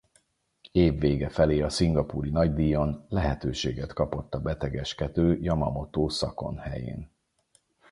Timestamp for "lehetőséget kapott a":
3.09-4.39